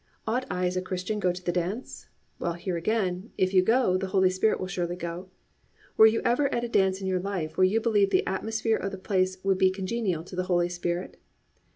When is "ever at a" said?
6.25-6.69